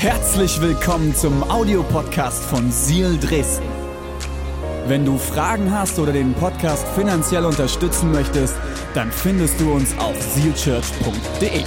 [0.00, 3.66] Herzlich willkommen zum Audiopodcast von Seal Dresden.
[4.86, 8.54] Wenn du Fragen hast oder den Podcast finanziell unterstützen möchtest,
[8.94, 11.64] dann findest du uns auf sealchurch.de.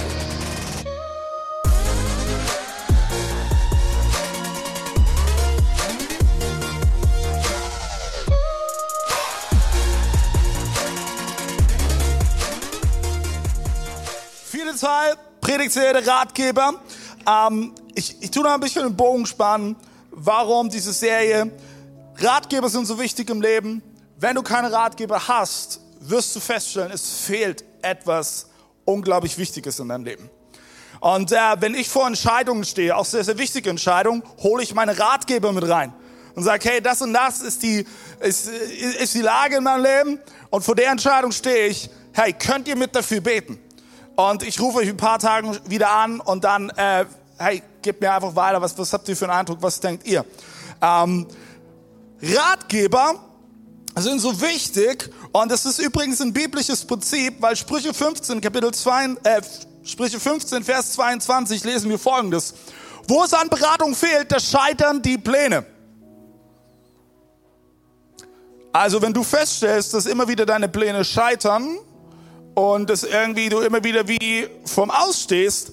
[14.46, 16.80] Viele Zeit, Predigtserie, Ratgeber.
[17.26, 19.76] Ähm, ich, ich tue noch ein bisschen den Bogen spannen,
[20.10, 21.50] warum diese Serie.
[22.16, 23.82] Ratgeber sind so wichtig im Leben.
[24.18, 28.46] Wenn du keine Ratgeber hast, wirst du feststellen, es fehlt etwas
[28.84, 30.30] unglaublich Wichtiges in deinem Leben.
[31.00, 34.96] Und äh, wenn ich vor Entscheidungen stehe, auch sehr, sehr wichtige Entscheidungen, hole ich meine
[34.98, 35.92] Ratgeber mit rein
[36.34, 37.84] und sage, hey, das und das ist die,
[38.20, 40.18] ist, ist die Lage in meinem Leben
[40.50, 43.58] und vor der Entscheidung stehe ich, hey, könnt ihr mit dafür beten?
[44.14, 47.06] Und ich rufe euch ein paar Tagen wieder an und dann, äh,
[47.42, 50.24] hey, gebt mir einfach weiter, was, was habt ihr für einen Eindruck, was denkt ihr?
[50.80, 51.26] Ähm,
[52.22, 53.14] Ratgeber
[53.96, 59.04] sind so wichtig und das ist übrigens ein biblisches Prinzip, weil Sprüche 15, Kapitel 2,
[59.24, 59.42] äh,
[59.84, 62.54] Sprüche 15, Vers 22 lesen wir folgendes.
[63.08, 65.66] Wo es an Beratung fehlt, da scheitern die Pläne.
[68.72, 71.78] Also wenn du feststellst, dass immer wieder deine Pläne scheitern
[72.54, 75.72] und dass irgendwie du immer wieder wie vom Ausstehst,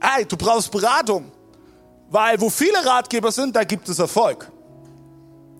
[0.00, 1.30] hey, du brauchst Beratung.
[2.10, 4.50] Weil wo viele Ratgeber sind, da gibt es Erfolg.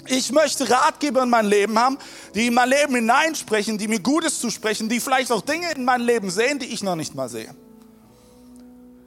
[0.07, 1.99] Ich möchte Ratgeber in mein Leben haben,
[2.35, 6.07] die in mein Leben hineinsprechen, die mir Gutes zusprechen, die vielleicht auch Dinge in meinem
[6.07, 7.55] Leben sehen, die ich noch nicht mal sehe.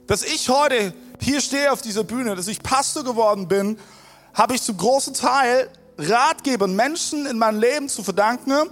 [0.06, 3.78] Dass ich heute hier stehe auf dieser Bühne, dass ich Pastor geworden bin,
[4.34, 8.70] habe ich zum großen Teil Ratgebern, Menschen in meinem Leben zu verdanken,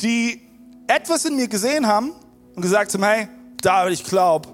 [0.00, 0.40] die
[0.86, 2.12] etwas in mir gesehen haben
[2.54, 3.28] und gesagt haben, hey,
[3.60, 4.48] David, ich glaube,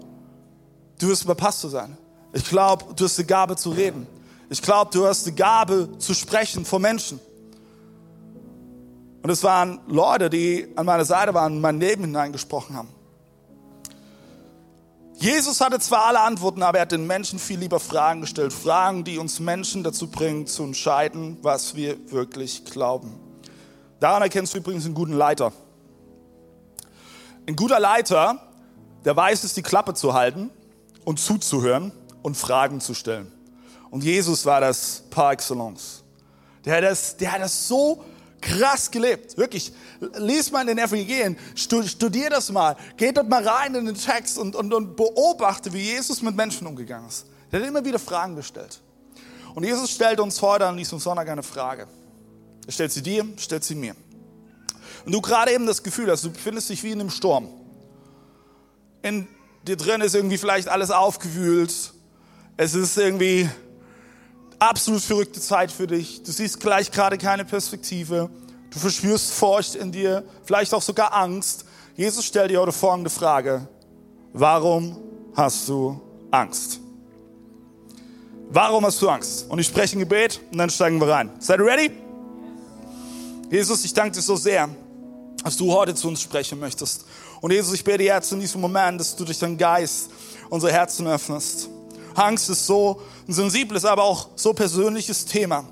[0.98, 1.96] du wirst Pastor sein.
[2.32, 4.06] Ich glaube, du hast die Gabe zu reden.
[4.50, 7.20] Ich glaube, du hast die Gabe zu sprechen vor Menschen.
[9.22, 12.88] Und es waren Leute, die an meiner Seite waren und mein Leben hineingesprochen haben.
[15.16, 18.52] Jesus hatte zwar alle Antworten, aber er hat den Menschen viel lieber Fragen gestellt.
[18.52, 23.18] Fragen, die uns Menschen dazu bringen, zu entscheiden, was wir wirklich glauben.
[23.98, 25.52] Daran erkennst du übrigens einen guten Leiter.
[27.48, 28.40] Ein guter Leiter,
[29.04, 30.50] der weiß es, die Klappe zu halten
[31.08, 33.32] und zuzuhören und Fragen zu stellen.
[33.88, 36.04] Und Jesus war das par excellence.
[36.66, 38.04] Der hat das, der hat das so
[38.42, 39.38] krass gelebt.
[39.38, 39.72] Wirklich.
[40.18, 44.36] Lies mal in den Evangelien, studier das mal, geht dort mal rein in den Text
[44.36, 47.24] und, und, und beobachte, wie Jesus mit Menschen umgegangen ist.
[47.50, 48.78] Der hat immer wieder Fragen gestellt.
[49.54, 51.88] Und Jesus stellt uns heute an diesem Sonntag eine Frage.
[52.66, 53.96] Er stellt sie dir, stellt sie mir.
[55.06, 57.48] Und du gerade eben das Gefühl hast, du befindest dich wie in einem Sturm.
[59.00, 59.26] In
[59.68, 61.92] dir drin ist irgendwie vielleicht alles aufgewühlt.
[62.56, 63.48] Es ist irgendwie
[64.58, 66.22] absolut verrückte Zeit für dich.
[66.22, 68.30] Du siehst gleich gerade keine Perspektive.
[68.70, 71.64] Du verspürst Furcht in dir, vielleicht auch sogar Angst.
[71.96, 73.68] Jesus stellt dir heute folgende Frage.
[74.32, 74.96] Warum
[75.34, 76.80] hast du Angst?
[78.50, 79.46] Warum hast du Angst?
[79.50, 81.30] Und ich spreche ein Gebet und dann steigen wir rein.
[81.38, 81.90] Seid ihr ready?
[83.50, 84.68] Jesus, ich danke dir so sehr,
[85.44, 87.04] dass du heute zu uns sprechen möchtest.
[87.40, 90.10] Und Jesus, ich bete jetzt in diesem Moment, dass du durch deinen Geist
[90.48, 91.68] unsere Herzen öffnest.
[92.14, 95.64] Angst ist so ein sensibles, aber auch so persönliches Thema.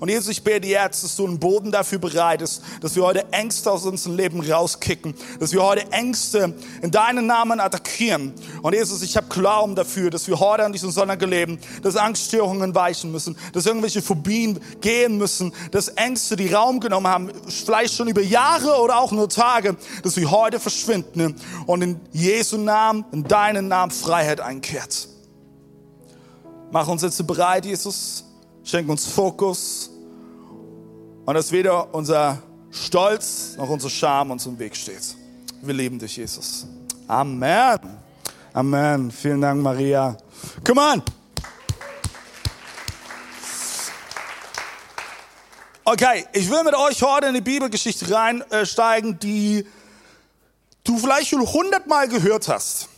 [0.00, 3.70] Und Jesus, ich bete jetzt, dass du einen Boden dafür bereitest, dass wir heute Ängste
[3.70, 8.32] aus unserem Leben rauskicken, dass wir heute Ängste in deinen Namen attackieren.
[8.62, 12.74] Und Jesus, ich habe Glauben dafür, dass wir heute an diesem Sonntag leben, dass Angststörungen
[12.74, 18.08] weichen müssen, dass irgendwelche Phobien gehen müssen, dass Ängste, die Raum genommen haben, vielleicht schon
[18.08, 23.24] über Jahre oder auch nur Tage, dass sie heute verschwinden und in Jesu Namen, in
[23.24, 25.08] deinen Namen Freiheit einkehrt.
[26.70, 28.24] Mach uns jetzt bereit, Jesus.
[28.62, 29.89] Schenk uns Fokus.
[31.30, 32.42] Und dass weder unser
[32.72, 35.14] Stolz noch unsere Scham uns im Weg steht.
[35.62, 36.66] Wir lieben dich, Jesus.
[37.06, 37.78] Amen.
[38.52, 39.12] Amen.
[39.12, 40.16] Vielen Dank, Maria.
[40.66, 41.02] Come on.
[45.84, 49.64] Okay, ich will mit euch heute in die Bibelgeschichte reinsteigen, die
[50.82, 52.88] du vielleicht schon hundertmal gehört hast.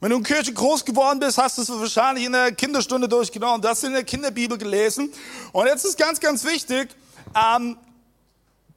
[0.00, 3.62] Wenn du in Kirche groß geworden bist, hast du es wahrscheinlich in der Kinderstunde durchgenommen,
[3.66, 5.12] hast in der Kinderbibel gelesen.
[5.52, 6.88] Und jetzt ist ganz, ganz wichtig,
[7.34, 7.76] ähm,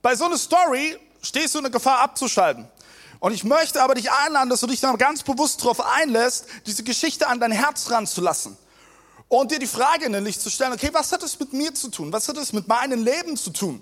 [0.01, 2.67] bei so einer Story stehst du in der Gefahr abzuschalten.
[3.19, 6.83] Und ich möchte aber dich einladen, dass du dich dann ganz bewusst darauf einlässt, diese
[6.83, 8.57] Geschichte an dein Herz ranzulassen.
[9.27, 12.13] Und dir die Frage Licht zu stellen, okay, was hat es mit mir zu tun?
[12.13, 13.81] Was hat es mit meinem Leben zu tun?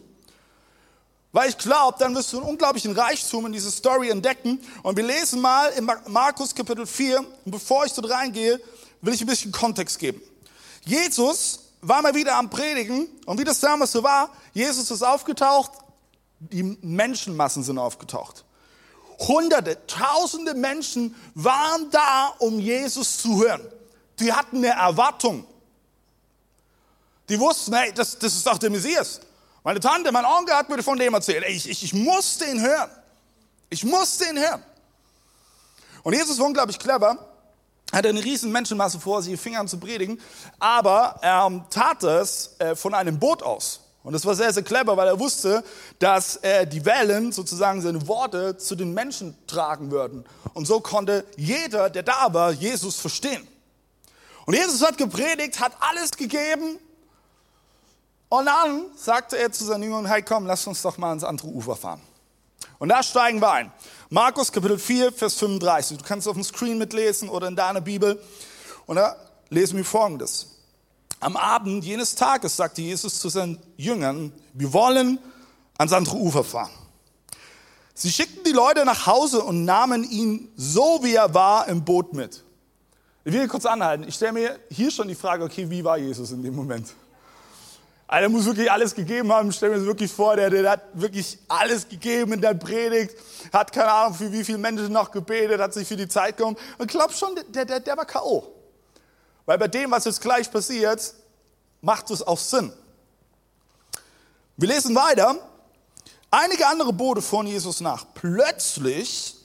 [1.34, 4.60] Weil ich glaube, dann wirst du einen unglaublichen Reichtum in diese Story entdecken.
[4.84, 7.20] Und wir lesen mal in Markus Kapitel 4.
[7.20, 8.62] Und bevor ich dort reingehe,
[9.02, 10.22] will ich ein bisschen Kontext geben.
[10.86, 15.72] Jesus war mal wieder am Predigen und wie das damals so war, Jesus ist aufgetaucht,
[16.40, 18.46] die Menschenmassen sind aufgetaucht.
[19.20, 23.62] Hunderte, tausende Menschen waren da, um Jesus zu hören.
[24.20, 25.46] Die hatten eine Erwartung.
[27.30, 29.22] Die wussten, hey, das, das ist doch der Messias.
[29.64, 31.46] Meine Tante, mein Onkel hat mir von dem erzählt.
[31.48, 32.90] Ich, ich, ich musste ihn hören.
[33.70, 34.62] Ich musste ihn hören.
[36.04, 37.18] Und Jesus war unglaublich clever.
[37.92, 40.20] Er hatte eine riesen Menschenmasse vor sich, fing an zu predigen,
[40.60, 43.83] aber er ähm, tat es äh, von einem Boot aus.
[44.04, 45.64] Und das war sehr, sehr clever, weil er wusste,
[45.98, 50.26] dass äh, die Wellen sozusagen seine Worte zu den Menschen tragen würden.
[50.54, 53.48] Und so konnte jeder, der da war, Jesus verstehen.
[54.46, 56.80] Und Jesus hat gepredigt, hat alles gegeben.
[58.28, 61.48] Und dann sagte er zu seinen Jüngern, hey komm, lass uns doch mal ans andere
[61.48, 62.02] Ufer fahren.
[62.80, 63.72] Und da steigen wir ein.
[64.10, 66.00] Markus Kapitel 4, Vers 35.
[66.00, 68.22] Du kannst auf dem Screen mitlesen oder in deiner Bibel.
[68.86, 69.16] Und da
[69.50, 70.53] lesen wir Folgendes.
[71.24, 75.20] Am Abend jenes Tages sagte Jesus zu seinen Jüngern, wir wollen
[75.78, 76.70] ans andere Ufer fahren.
[77.94, 82.12] Sie schickten die Leute nach Hause und nahmen ihn so, wie er war, im Boot
[82.12, 82.44] mit.
[83.24, 84.04] Ich will kurz anhalten.
[84.06, 86.94] Ich stelle mir hier schon die Frage, okay, wie war Jesus in dem Moment?
[88.06, 89.50] Also, er muss wirklich alles gegeben haben.
[89.50, 93.16] Ich stelle mir das wirklich vor, der, der hat wirklich alles gegeben in der Predigt,
[93.54, 96.58] hat keine Ahnung, für wie viele Menschen noch gebetet, hat sich für die Zeit genommen.
[96.78, 98.63] Und ich glaube schon, der, der, der war K.O.
[99.46, 101.14] Weil bei dem, was jetzt gleich passiert,
[101.82, 102.72] macht es auch Sinn.
[104.58, 105.36] Wir lesen weiter.
[106.32, 108.06] Einige andere Boote fuhren Jesus nach.
[108.14, 109.36] Plötzlich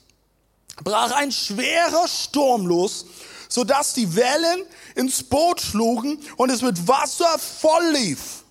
[0.82, 3.06] brach ein schwerer Sturm los,
[3.48, 4.64] sodass die Wellen
[4.94, 8.44] ins Boot schlugen und es mit Wasser voll lief.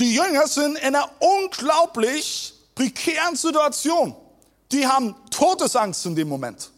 [0.00, 4.16] Die Jünger sind in einer unglaublich prekären Situation.
[4.72, 6.70] Die haben Todesangst in dem Moment.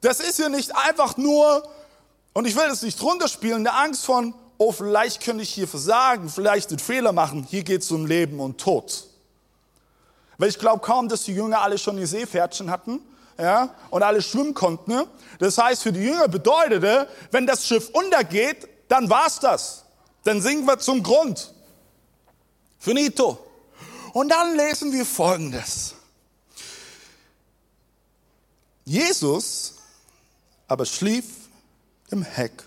[0.00, 1.68] Das ist ja nicht einfach nur,
[2.32, 6.28] und ich will das nicht runterspielen, eine Angst von, oh, vielleicht könnte ich hier versagen,
[6.28, 7.46] vielleicht einen Fehler machen.
[7.48, 9.06] Hier geht es um Leben und Tod.
[10.38, 13.00] Weil ich glaube kaum, dass die Jünger alle schon die Seepferdchen hatten
[13.38, 14.90] ja, und alle schwimmen konnten.
[14.90, 15.06] Ne?
[15.38, 19.84] Das heißt, für die Jünger bedeutete, wenn das Schiff untergeht, dann war's das.
[20.24, 21.52] Dann sinken wir zum Grund.
[22.78, 23.38] Finito.
[24.12, 25.94] Und dann lesen wir Folgendes.
[28.84, 29.74] Jesus
[30.70, 31.24] aber schlief
[32.10, 32.62] im Heck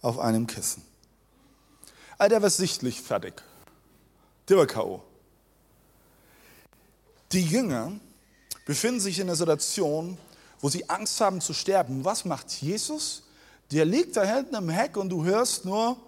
[0.00, 0.82] auf einem Kissen.
[2.16, 3.34] All der war sichtlich fertig.
[4.48, 5.02] Der war K.O.
[7.32, 7.92] Die Jünger
[8.64, 10.16] befinden sich in einer Situation,
[10.60, 12.02] wo sie Angst haben zu sterben.
[12.02, 13.24] Was macht Jesus?
[13.70, 15.98] Der liegt da hinten im Heck und du hörst nur.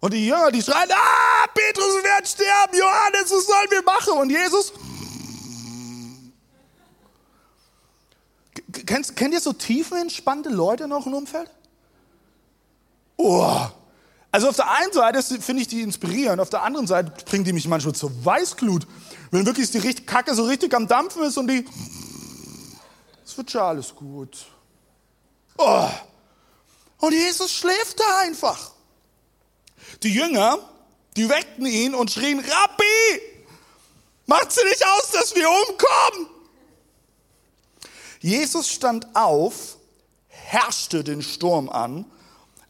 [0.00, 4.12] Und die Jünger, die schreien, ah, Petrus wird sterben, Johannes, was sollen wir machen?
[4.20, 4.70] Und Jesus,
[8.94, 11.50] Kennt, kennt ihr so tiefenentspannte Leute noch im Umfeld?
[13.16, 13.66] Oh.
[14.30, 17.52] Also auf der einen Seite finde ich die inspirierend, auf der anderen Seite bringen die
[17.52, 18.86] mich manchmal zur Weißglut.
[19.32, 21.66] Wenn wirklich die Kacke so richtig am Dampfen ist und die,
[23.26, 24.46] es wird schon alles gut.
[25.58, 25.88] Oh.
[26.98, 28.70] Und Jesus schläft da einfach.
[30.04, 30.56] Die Jünger,
[31.16, 33.22] die weckten ihn und schrien, Rabbi,
[34.26, 36.33] macht sie nicht aus, dass wir umkommen.
[38.24, 39.76] Jesus stand auf,
[40.28, 42.06] herrschte den Sturm an.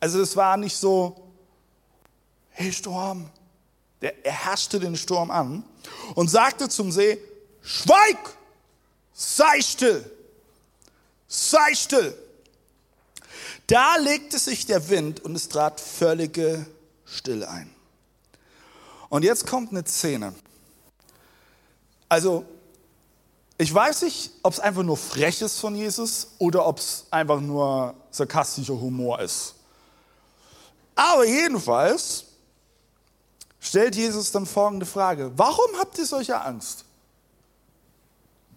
[0.00, 1.30] Also es war nicht so,
[2.50, 3.30] hey Sturm,
[4.00, 5.62] er herrschte den Sturm an
[6.16, 7.20] und sagte zum See,
[7.62, 8.18] schweig,
[9.12, 10.10] sei still,
[11.28, 12.18] sei still.
[13.68, 16.66] Da legte sich der Wind und es trat völlige
[17.04, 17.72] Stille ein.
[19.08, 20.34] Und jetzt kommt eine Szene.
[22.08, 22.44] Also
[23.56, 27.40] ich weiß nicht, ob es einfach nur frech ist von Jesus oder ob es einfach
[27.40, 29.54] nur sarkastischer Humor ist.
[30.94, 32.24] Aber jedenfalls
[33.60, 35.32] stellt Jesus dann folgende Frage.
[35.36, 36.84] Warum habt ihr solche Angst?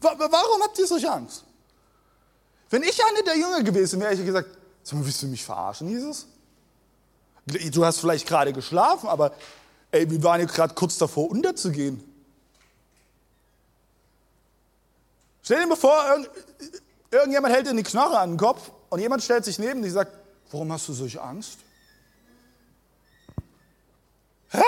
[0.02, 1.44] Warum habt ihr solche Angst?
[2.70, 4.50] Wenn ich einer der Jünger gewesen wäre, hätte ich gesagt,
[4.92, 6.28] willst du mich verarschen, Jesus?
[7.46, 9.32] Du hast vielleicht gerade geschlafen, aber
[9.92, 12.04] ey, wir waren ja gerade kurz davor, unterzugehen.
[15.48, 16.30] Stell dir mal vor, irgend,
[17.10, 19.96] irgendjemand hält dir die Knoche an den Kopf und jemand stellt sich neben dich und
[19.96, 20.12] sagt,
[20.52, 21.60] warum hast du solche Angst?
[24.50, 24.62] Hä?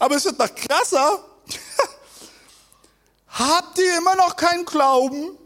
[0.00, 1.22] Aber es wird noch krasser.
[3.28, 5.38] Habt ihr immer noch keinen Glauben?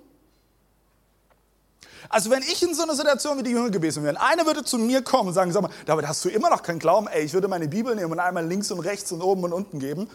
[2.09, 4.79] Also wenn ich in so einer Situation wie die Jünger gewesen wäre, einer würde zu
[4.79, 7.07] mir kommen und sagen, sag mal, David, hast du immer noch keinen Glauben?
[7.07, 9.79] Ey, ich würde meine Bibel nehmen und einmal links und rechts und oben und unten
[9.79, 10.09] geben.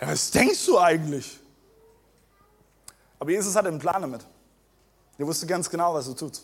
[0.00, 1.41] Ja, was denkst du eigentlich?
[3.22, 4.26] Aber Jesus hatte einen Plan damit.
[5.16, 6.42] Er wusste ganz genau, was er tut.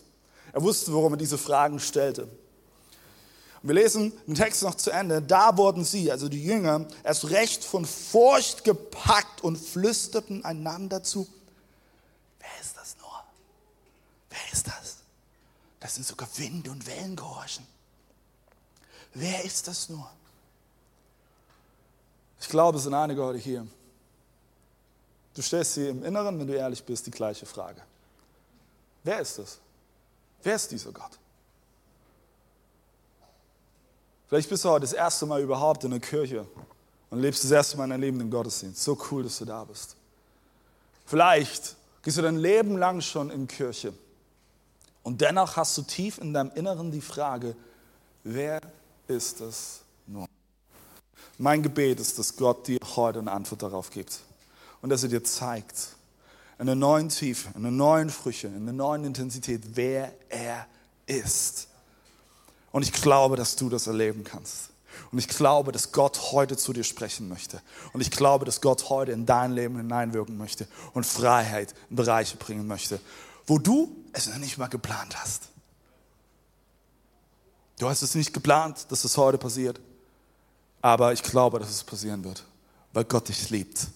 [0.53, 2.23] Er wusste, warum er diese Fragen stellte.
[2.23, 5.21] Und wir lesen den Text noch zu Ende.
[5.21, 11.27] Da wurden sie, also die Jünger, erst recht von Furcht gepackt und flüsterten einander zu.
[12.39, 13.23] Wer ist das nur?
[14.29, 14.99] Wer ist das?
[15.81, 17.67] Das sind sogar Wind und Wellen gehorchen.
[19.13, 20.09] Wer ist das nur?
[22.39, 23.67] Ich glaube, es sind einige heute hier.
[25.39, 27.81] Du stellst sie im Inneren, wenn du ehrlich bist, die gleiche Frage.
[29.05, 29.57] Wer ist das?
[30.43, 31.17] Wer ist dieser Gott?
[34.27, 36.45] Vielleicht bist du heute das erste Mal überhaupt in der Kirche
[37.09, 38.83] und lebst das erste Mal in deinem Leben im Gottesdienst.
[38.83, 39.95] So cool, dass du da bist.
[41.05, 43.93] Vielleicht gehst du dein Leben lang schon in Kirche
[45.03, 47.55] und dennoch hast du tief in deinem Inneren die Frage,
[48.25, 48.59] wer
[49.07, 50.27] ist es nur?
[51.37, 54.19] Mein Gebet ist, dass Gott dir heute eine Antwort darauf gibt
[54.81, 55.95] und dass er dir zeigt,
[56.57, 60.67] in einer neuen Tiefe, in einer neuen Früche, in einer neuen Intensität, wer er
[61.05, 61.67] ist.
[62.71, 64.69] Und ich glaube, dass du das erleben kannst.
[65.11, 67.61] Und ich glaube, dass Gott heute zu dir sprechen möchte.
[67.93, 72.35] Und ich glaube, dass Gott heute in dein Leben hineinwirken möchte und Freiheit in Bereiche
[72.35, 72.99] bringen möchte,
[73.47, 75.43] wo du es noch nicht mal geplant hast.
[77.79, 79.79] Du hast es nicht geplant, dass es heute passiert.
[80.81, 82.43] Aber ich glaube, dass es passieren wird,
[82.93, 83.87] weil Gott dich liebt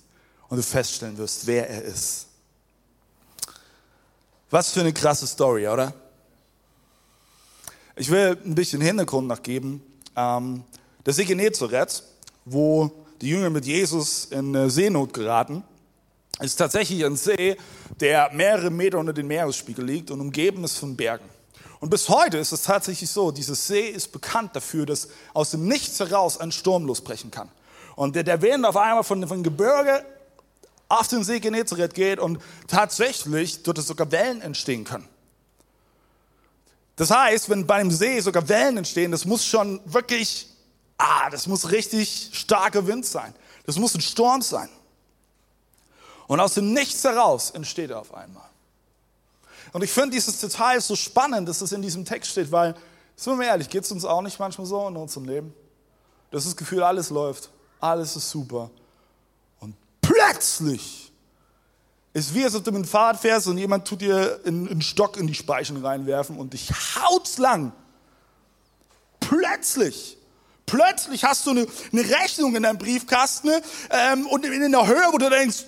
[0.53, 2.27] und du feststellen wirst, wer er ist.
[4.51, 5.91] Was für eine krasse Story, oder?
[7.95, 9.81] Ich will ein bisschen Hintergrund nachgeben.
[10.15, 10.63] Ähm,
[11.03, 12.03] der See Genezareth,
[12.45, 15.63] wo die Jünger mit Jesus in Seenot geraten,
[16.39, 17.57] ist tatsächlich ein See,
[17.99, 21.27] der mehrere Meter unter dem Meeresspiegel liegt und umgeben ist von Bergen.
[21.79, 25.67] Und bis heute ist es tatsächlich so, dieses See ist bekannt dafür, dass aus dem
[25.67, 27.49] Nichts heraus ein Sturm losbrechen kann.
[27.95, 30.05] Und der, der Wind auf einmal von, von Gebirge
[30.99, 35.07] auf den See Genezareth geht und tatsächlich dort sogar Wellen entstehen können.
[36.95, 40.47] Das heißt, wenn bei einem See sogar Wellen entstehen, das muss schon wirklich,
[40.97, 43.33] ah, das muss richtig starker Wind sein.
[43.65, 44.69] Das muss ein Sturm sein.
[46.27, 48.49] Und aus dem Nichts heraus entsteht er auf einmal.
[49.71, 52.75] Und ich finde dieses Detail so spannend, dass es in diesem Text steht, weil,
[53.15, 55.53] sind wir mal ehrlich, geht es uns auch nicht manchmal so in unserem Leben?
[56.31, 58.69] Das ist das Gefühl, alles läuft, alles ist super.
[60.13, 61.11] Plötzlich
[62.13, 65.17] ist wie, als ob du mit dem Fahrrad fährst und jemand tut dir einen Stock
[65.17, 67.71] in die Speichen reinwerfen und dich haut's lang.
[69.19, 70.17] Plötzlich.
[70.65, 73.49] Plötzlich hast du eine, eine Rechnung in deinem Briefkasten
[73.89, 75.65] ähm, und in der Höhe, wo du denkst,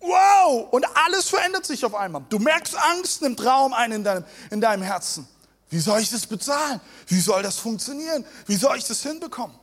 [0.00, 0.68] Wow!
[0.70, 2.22] Und alles verändert sich auf einmal.
[2.28, 5.26] Du merkst Angst im Traum ein in deinem, in deinem Herzen.
[5.70, 6.80] Wie soll ich das bezahlen?
[7.06, 8.24] Wie soll das funktionieren?
[8.46, 9.56] Wie soll ich das hinbekommen?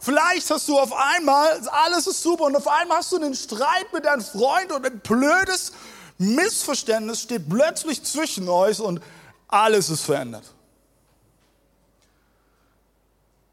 [0.00, 3.92] Vielleicht hast du auf einmal, alles ist super, und auf einmal hast du einen Streit
[3.92, 5.72] mit deinem Freund und ein blödes
[6.18, 9.00] Missverständnis steht plötzlich zwischen euch und
[9.48, 10.44] alles ist verändert.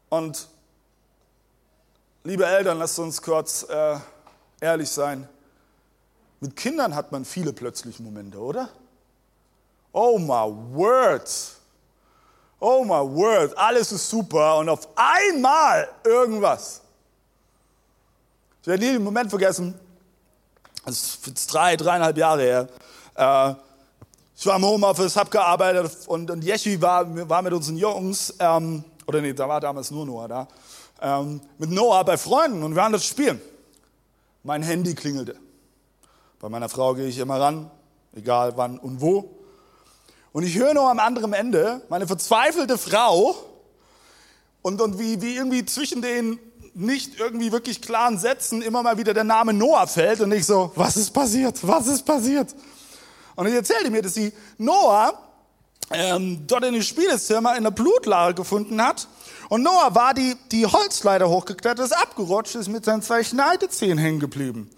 [0.08, 0.48] Und
[2.28, 3.96] Liebe Eltern, lasst uns kurz äh,
[4.60, 5.26] ehrlich sein.
[6.40, 8.68] Mit Kindern hat man viele plötzliche Momente, oder?
[9.92, 11.26] Oh my word.
[12.60, 13.56] Oh my word.
[13.56, 16.80] Alles ist super und auf einmal irgendwas.
[18.62, 19.74] Ich werde nie den Moment vergessen.
[20.84, 22.68] Das ist drei, dreieinhalb Jahre her.
[23.14, 23.54] Äh,
[24.36, 28.84] ich war im Homeoffice, habe gearbeitet und, und Jeschi war, war mit unseren Jungs, ähm,
[29.06, 30.48] oder nee, da war damals nur Noah da
[31.00, 33.40] ähm, mit Noah bei Freunden und wir waren das spielen.
[34.42, 35.36] Mein Handy klingelte.
[36.40, 37.70] Bei meiner Frau gehe ich immer ran,
[38.14, 39.37] egal wann und wo.
[40.38, 43.34] Und ich höre nur am anderen Ende meine verzweifelte Frau
[44.62, 46.38] und, und wie, wie irgendwie zwischen den
[46.74, 50.70] nicht irgendwie wirklich klaren Sätzen immer mal wieder der Name Noah fällt und ich so,
[50.76, 51.58] was ist passiert?
[51.66, 52.54] Was ist passiert?
[53.34, 55.12] Und ich erzählte mir, dass sie Noah
[55.90, 59.08] ähm, dort in dem Spielezimmer in der Blutlache gefunden hat
[59.48, 64.20] und Noah war die, die Holzleiter hochgeklettert, ist abgerutscht, ist mit seinen zwei Schneidezähnen hängen
[64.20, 64.70] geblieben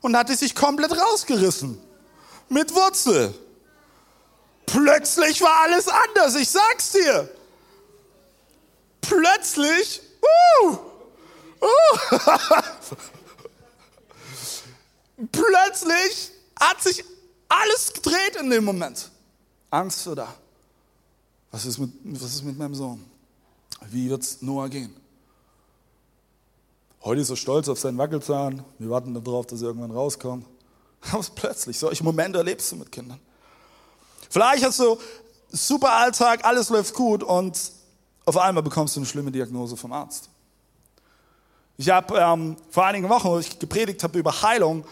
[0.00, 1.76] und hatte sich komplett rausgerissen.
[2.48, 3.34] Mit Wurzel.
[4.68, 7.28] Plötzlich war alles anders, ich sag's dir.
[9.00, 10.02] Plötzlich,
[10.62, 10.76] uh,
[11.62, 12.08] uh,
[15.32, 17.02] plötzlich hat sich
[17.48, 19.10] alles gedreht in dem Moment.
[19.70, 20.34] Angst oder?
[21.50, 23.02] Was ist mit, was ist mit meinem Sohn?
[23.90, 24.94] Wie wird es Noah gehen?
[27.02, 28.62] Heute ist er stolz auf seinen Wackelzahn.
[28.78, 30.44] Wir warten darauf, dass er irgendwann rauskommt.
[31.10, 33.20] Aber plötzlich, solche Momente erlebst du mit Kindern.
[34.28, 34.98] Vielleicht hast du
[35.50, 37.58] super Alltag, alles läuft gut und
[38.26, 40.28] auf einmal bekommst du eine schlimme Diagnose vom Arzt.
[41.78, 44.84] Ich habe ähm, vor einigen Wochen, wo ich gepredigt habe über Heilung,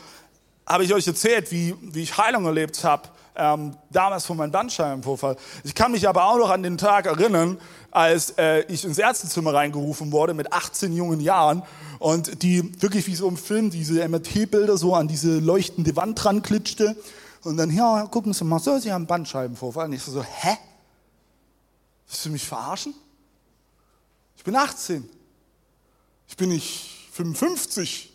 [0.67, 5.37] habe ich euch erzählt, wie, wie ich Heilung erlebt habe, ähm, damals von meinem Bandscheibenvorfall.
[5.65, 7.59] Ich kann mich aber auch noch an den Tag erinnern,
[7.91, 11.63] als äh, ich ins Ärztezimmer reingerufen wurde mit 18 jungen Jahren
[11.99, 16.43] und die wirklich wie so im Film diese MRT-Bilder so an diese leuchtende Wand dran
[16.43, 16.97] klitschte
[17.47, 19.87] und dann, ja, gucken Sie mal so, Sie haben Bandscheibenvorfall.
[19.87, 20.59] Und ich so, hä?
[22.09, 22.93] Willst du mich verarschen?
[24.37, 25.09] Ich bin 18.
[26.27, 28.13] Ich bin nicht 55.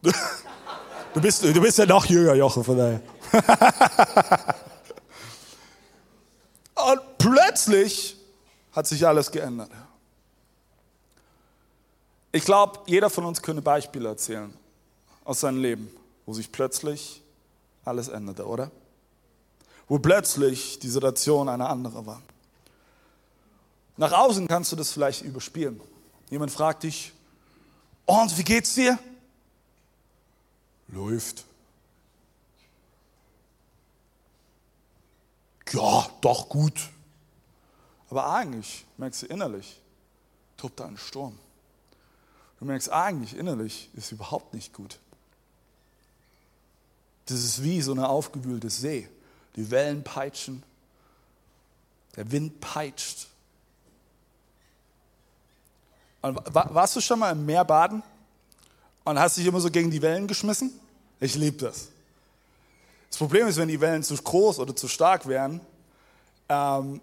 [0.00, 3.00] Du bist, du bist ja noch jünger, Jochen, von daher.
[6.74, 8.16] Und plötzlich
[8.70, 9.70] hat sich alles geändert.
[12.30, 14.54] Ich glaube, jeder von uns könnte Beispiele erzählen
[15.24, 15.90] aus seinem Leben,
[16.26, 17.23] wo sich plötzlich
[17.84, 18.70] alles änderte, oder?
[19.88, 22.22] Wo plötzlich die Situation eine andere war.
[23.96, 25.80] Nach außen kannst du das vielleicht überspielen.
[26.30, 27.12] Jemand fragt dich,
[28.06, 28.98] und wie geht's dir?
[30.88, 31.44] Läuft.
[35.70, 36.90] Ja, doch gut.
[38.10, 39.80] Aber eigentlich merkst du innerlich,
[40.56, 41.36] tobt da ein Sturm.
[42.60, 45.00] Du merkst eigentlich innerlich ist überhaupt nicht gut.
[47.26, 49.08] Das ist wie so eine aufgewühlte See.
[49.56, 50.62] Die Wellen peitschen,
[52.16, 53.28] der Wind peitscht.
[56.22, 58.02] Und warst du schon mal im Meer baden
[59.04, 60.72] und hast dich immer so gegen die Wellen geschmissen?
[61.20, 61.88] Ich liebe das.
[63.10, 65.60] Das Problem ist, wenn die Wellen zu groß oder zu stark wären,
[66.48, 67.00] ähm,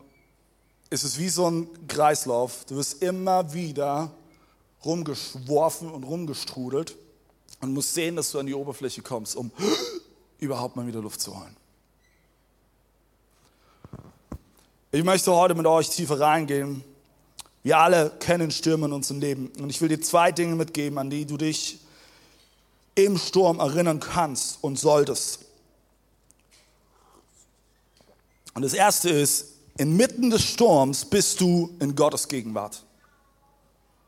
[0.89, 2.65] ist es wie so ein Kreislauf.
[2.65, 4.11] Du wirst immer wieder
[4.83, 6.97] rumgeschworfen und rumgestrudelt
[7.61, 9.51] und musst sehen, dass du an die Oberfläche kommst, um
[10.41, 11.55] überhaupt mal wieder Luft zu holen.
[14.91, 16.83] Ich möchte heute mit euch tiefer reingehen.
[17.63, 19.51] Wir alle kennen Stürme in unserem Leben.
[19.59, 21.79] Und ich will dir zwei Dinge mitgeben, an die du dich
[22.95, 25.45] im Sturm erinnern kannst und solltest.
[28.53, 32.83] Und das erste ist, inmitten des Sturms bist du in Gottes Gegenwart.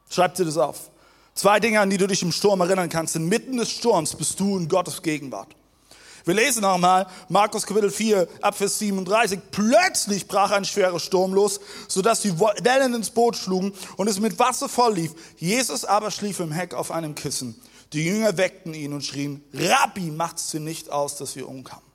[0.09, 0.89] Schreib dir das auf.
[1.33, 3.15] Zwei Dinge, an die du dich im Sturm erinnern kannst.
[3.15, 5.55] Inmitten des Sturms bist du in Gottes Gegenwart.
[6.25, 9.39] Wir lesen nochmal Markus Kapitel 4, Abvers 37.
[9.51, 11.59] Plötzlich brach ein schwerer Sturm los,
[11.89, 15.13] sodass die Wellen ins Boot schlugen und es mit Wasser voll lief.
[15.37, 17.59] Jesus aber schlief im Heck auf einem Kissen.
[17.91, 21.85] Die Jünger weckten ihn und schrien, Rabbi, macht's dir nicht aus, dass wir umkamen.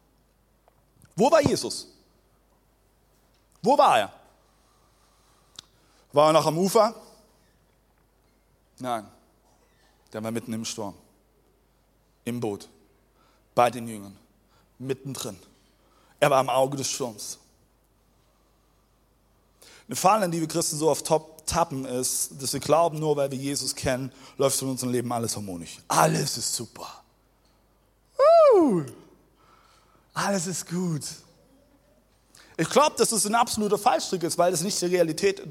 [1.16, 1.88] Wo war Jesus?
[3.62, 4.12] Wo war er?
[6.12, 6.94] War er noch am Ufer?
[8.78, 9.06] Nein,
[10.12, 10.94] der war mitten im Sturm,
[12.24, 12.68] im Boot,
[13.58, 14.16] bei den Jüngern,
[14.78, 15.36] mittendrin.
[16.20, 17.38] Er war am Auge des Sturms.
[19.88, 21.04] Eine Falle, in die wir Christen so oft
[21.44, 25.34] tappen, ist, dass wir glauben, nur weil wir Jesus kennen, läuft in unserem Leben alles
[25.34, 25.78] harmonisch.
[25.88, 27.02] Alles ist super.
[28.54, 28.84] Uh,
[30.14, 31.02] alles ist gut.
[32.56, 35.42] Ich glaube, dass es ein absoluter Fallstrick ist, weil es nicht der Realität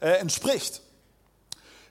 [0.00, 0.80] äh, entspricht.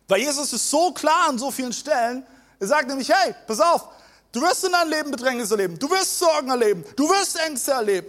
[0.08, 2.26] Weil Jesus ist so klar an so vielen Stellen,
[2.60, 3.88] er sagt nämlich, hey, pass auf,
[4.32, 8.08] du wirst in deinem Leben Bedrängnis erleben, du wirst Sorgen erleben, du wirst Ängste erleben.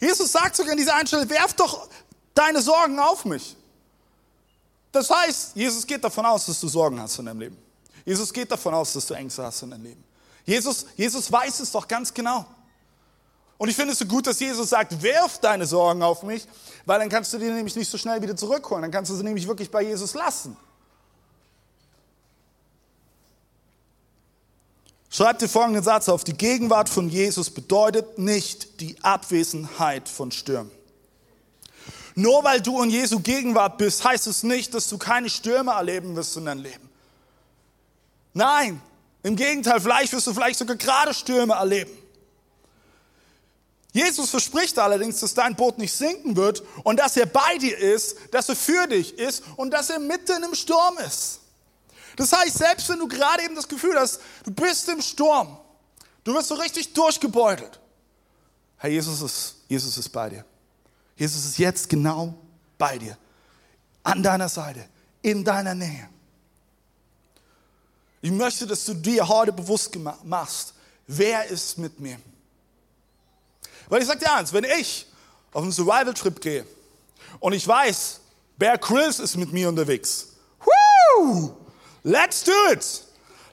[0.00, 1.88] Jesus sagt sogar an dieser einen Stelle, werf doch
[2.34, 3.56] deine Sorgen auf mich.
[4.92, 7.58] Das heißt, Jesus geht davon aus, dass du Sorgen hast in deinem Leben.
[8.04, 10.04] Jesus geht davon aus, dass du Ängste hast in deinem Leben.
[10.44, 12.44] Jesus, Jesus weiß es doch ganz genau.
[13.56, 16.46] Und ich finde es so gut, dass Jesus sagt, werf deine Sorgen auf mich,
[16.84, 18.82] weil dann kannst du die nämlich nicht so schnell wieder zurückholen.
[18.82, 20.56] Dann kannst du sie nämlich wirklich bei Jesus lassen.
[25.16, 26.24] Schreib dir folgenden Satz auf.
[26.24, 30.72] Die Gegenwart von Jesus bedeutet nicht die Abwesenheit von Stürmen.
[32.16, 36.16] Nur weil du in Jesu Gegenwart bist, heißt es nicht, dass du keine Stürme erleben
[36.16, 36.88] wirst in deinem Leben.
[38.32, 38.82] Nein,
[39.22, 41.96] im Gegenteil, vielleicht wirst du vielleicht sogar gerade Stürme erleben.
[43.92, 48.16] Jesus verspricht allerdings, dass dein Boot nicht sinken wird und dass er bei dir ist,
[48.32, 51.38] dass er für dich ist und dass er mitten im Sturm ist.
[52.16, 55.58] Das heißt, selbst wenn du gerade eben das Gefühl hast, du bist im Sturm,
[56.22, 57.80] du wirst so richtig durchgebeutelt,
[58.78, 60.44] Herr Jesus ist, Jesus ist bei dir.
[61.16, 62.34] Jesus ist jetzt genau
[62.76, 63.16] bei dir,
[64.02, 64.86] an deiner Seite,
[65.22, 66.08] in deiner Nähe.
[68.20, 70.74] Ich möchte, dass du dir heute bewusst machst,
[71.06, 72.18] wer ist mit mir?
[73.88, 75.06] Weil ich sage dir eins, wenn ich
[75.52, 76.66] auf einen Survival-Trip gehe
[77.40, 78.20] und ich weiß,
[78.56, 80.28] Bear Chris ist mit mir unterwegs,
[81.18, 81.63] Woo!
[82.04, 83.04] Let's do it,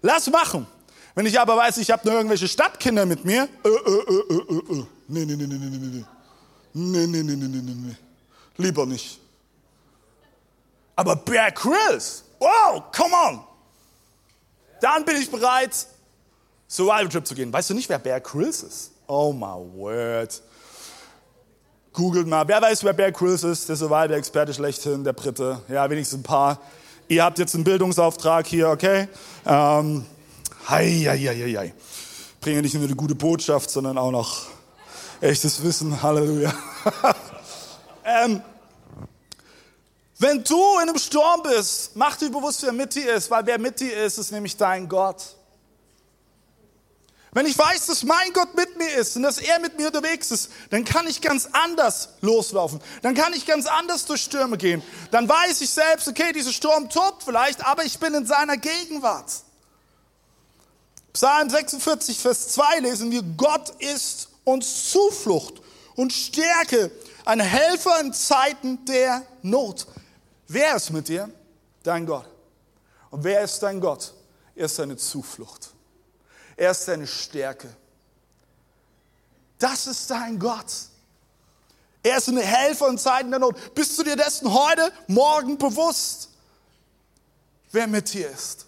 [0.02, 0.68] lass machen.
[1.16, 4.80] Wenn ich aber weiß, ich habe nur irgendwelche Stadtkinder mit mir, äh, äh, äh, äh,
[4.80, 6.06] äh, nee, nee, nee, nee, nee, nee, nee.
[6.74, 7.96] Nee, nee, nee, nee, nee, nee.
[8.58, 9.20] Lieber nicht.
[10.96, 13.44] Aber Bear Grylls, wow, come on.
[14.80, 15.72] Dann bin ich bereit,
[16.68, 17.52] Survival Trip zu gehen.
[17.52, 18.92] Weißt du nicht, wer Bear Grylls ist?
[19.08, 20.42] Oh my word.
[21.92, 22.48] Googelt mal.
[22.48, 23.68] Wer weiß, wer Bear Grylls ist?
[23.68, 25.62] Der Survival-Experte schlechthin, der Brite.
[25.68, 26.60] Ja, wenigstens ein paar.
[27.12, 29.10] Ihr habt jetzt einen Bildungsauftrag hier, okay?
[29.45, 30.06] Ähm,
[30.69, 31.74] hei, hei, hei.
[32.39, 34.43] Bringe nicht nur eine gute Botschaft, sondern auch noch
[35.19, 36.02] echtes Wissen.
[36.02, 36.54] Halleluja.
[38.06, 38.41] ähm,
[40.19, 43.60] wenn du in einem Sturm bist, mach dir bewusst, wer mit dir ist, weil wer
[43.60, 45.36] mit dir ist, ist nämlich dein Gott.
[47.34, 50.32] Wenn ich weiß, dass mein Gott mit mir ist und dass er mit mir unterwegs
[50.32, 52.82] ist, dann kann ich ganz anders loslaufen.
[53.04, 54.84] Dann kann ich ganz anders durch Stürme gehen.
[55.12, 59.32] Dann weiß ich selbst, okay, dieser Sturm tobt vielleicht, aber ich bin in seiner Gegenwart.
[61.13, 65.62] Psalm 46, Vers 2 lesen wir, Gott ist uns Zuflucht
[65.96, 66.91] und Stärke,
[67.24, 69.88] ein Helfer in Zeiten der Not.
[70.48, 71.30] Wer ist mit dir?
[71.84, 72.26] Dein Gott.
[73.10, 74.13] Und wer ist dein Gott?
[74.54, 75.72] Er ist deine Zuflucht.
[76.62, 77.76] Er ist deine Stärke.
[79.58, 80.71] Das ist dein Gott.
[82.04, 83.74] Er ist ein Helfer in Zeiten der Not.
[83.74, 86.30] Bist du dir dessen heute, morgen bewusst,
[87.71, 88.67] wer mit dir ist?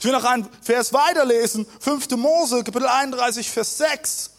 [0.00, 1.64] Ich will noch einen Vers weiterlesen.
[1.78, 2.10] 5.
[2.16, 4.30] Mose, Kapitel 31, Vers 6.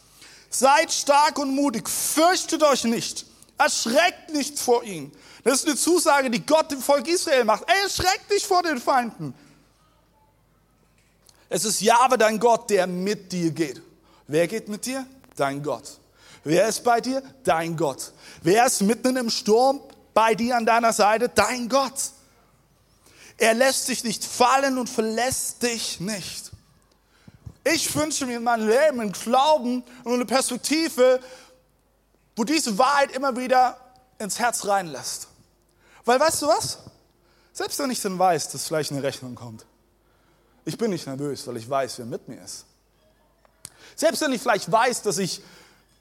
[0.49, 3.25] Seid stark und mutig, fürchtet euch nicht,
[3.57, 5.13] erschreckt nicht vor ihm.
[5.45, 7.63] Das ist eine Zusage, die Gott dem Volk Israel macht.
[7.67, 9.33] Ey, erschreckt nicht vor den Feinden.
[11.49, 13.81] Es ist Jahwe, dein Gott, der mit dir geht.
[14.27, 15.05] Wer geht mit dir?
[15.35, 15.99] Dein Gott.
[16.43, 17.23] Wer ist bei dir?
[17.43, 18.13] Dein Gott.
[18.43, 19.81] Wer ist mitten im Sturm
[20.13, 21.27] bei dir an deiner Seite?
[21.29, 22.11] Dein Gott.
[23.37, 26.51] Er lässt dich nicht fallen und verlässt dich nicht.
[27.63, 31.19] Ich wünsche mir in meinem Leben einen Glauben und eine Perspektive,
[32.35, 33.77] wo diese Wahrheit immer wieder
[34.17, 35.27] ins Herz reinlässt.
[36.05, 36.79] Weil weißt du was?
[37.53, 39.65] Selbst wenn ich dann weiß, dass vielleicht eine Rechnung kommt,
[40.69, 42.65] ich bin nicht nervös, weil ich weiß, wer mit mir ist.
[43.95, 45.41] Selbst wenn ich vielleicht weiß, dass ich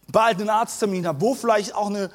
[0.06, 2.10] bald einen Arzttermin habe, wo vielleicht auch eine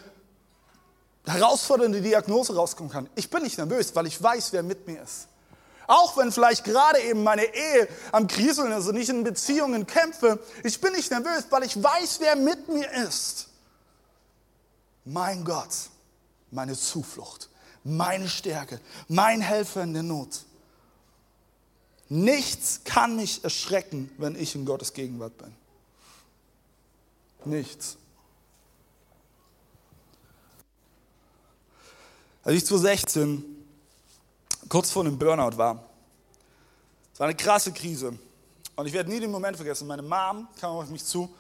[1.25, 3.09] herausfordernde Diagnose rauskommen kann.
[3.15, 5.27] Ich bin nicht nervös, weil ich weiß, wer mit mir ist.
[5.87, 10.39] Auch wenn vielleicht gerade eben meine Ehe am Kriseln ist und ich in Beziehungen kämpfe,
[10.63, 13.47] ich bin nicht nervös, weil ich weiß, wer mit mir ist.
[15.05, 15.89] Mein Gott,
[16.51, 17.49] meine Zuflucht,
[17.83, 20.45] meine Stärke, mein Helfer in der Not.
[22.13, 25.51] Nichts kann mich erschrecken, wenn ich in Gottes Gegenwart bin.
[27.45, 27.97] Nichts.
[32.43, 33.43] Als ich 2016
[34.69, 35.83] kurz vor einem Burnout war,
[37.11, 38.15] es war eine krasse Krise.
[38.75, 39.87] Und ich werde nie den Moment vergessen.
[39.87, 41.33] Meine Mom kam auf mich zu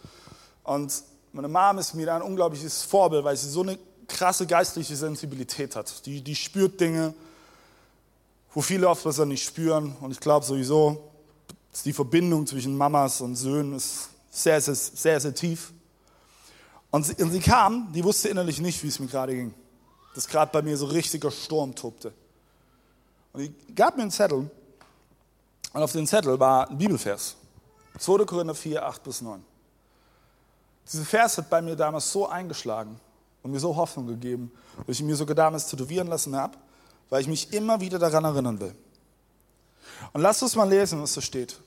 [0.63, 5.75] und meine Mom ist mir ein unglaubliches Vorbild, weil sie so eine krasse geistliche Sensibilität
[5.75, 6.03] hat.
[6.07, 7.13] Die, die spürt Dinge,
[8.53, 9.95] wo viele oft was nicht spüren.
[10.01, 11.11] Und ich glaube sowieso,
[11.85, 15.73] die Verbindung zwischen Mamas und Söhnen ist sehr, sehr, sehr, sehr tief.
[16.91, 19.53] Und sie, und sie kam, die wusste innerlich nicht, wie es mir gerade ging
[20.13, 22.13] dass gerade bei mir so richtiger Sturm tobte.
[23.33, 24.49] Und die gab mir einen Zettel
[25.73, 27.35] und auf dem Zettel war ein Bibelvers.
[27.97, 28.25] 2.
[28.25, 29.43] Korinther 4, 8 bis 9.
[30.91, 32.99] Dieser Vers hat bei mir damals so eingeschlagen
[33.41, 34.51] und mir so Hoffnung gegeben,
[34.85, 36.57] dass ich mir sogar damals tätowieren lassen habe,
[37.09, 38.75] weil ich mich immer wieder daran erinnern will.
[40.13, 41.57] Und lasst uns mal lesen, was da steht.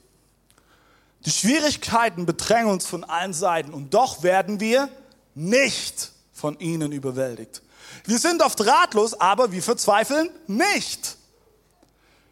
[1.24, 4.88] Die Schwierigkeiten bedrängen uns von allen Seiten und doch werden wir
[5.34, 7.62] nicht von ihnen überwältigt.
[8.04, 11.16] Wir sind oft ratlos, aber wir verzweifeln nicht.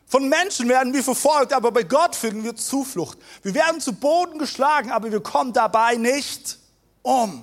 [0.06, 3.18] Von Menschen werden wir verfolgt, aber bei Gott finden wir Zuflucht.
[3.42, 6.58] Wir werden zu Boden geschlagen, aber wir kommen dabei nicht
[7.02, 7.42] um.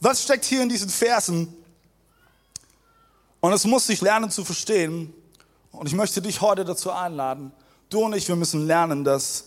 [0.00, 1.54] Was steckt hier in diesen Versen?
[3.40, 5.12] Und das muss ich lernen zu verstehen.
[5.72, 7.52] Und ich möchte dich heute dazu einladen.
[7.90, 9.44] Du und ich, wir müssen lernen, dass